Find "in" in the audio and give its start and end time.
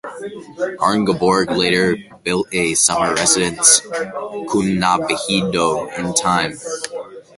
5.99-6.15